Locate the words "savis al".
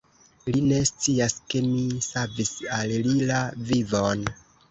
2.07-2.95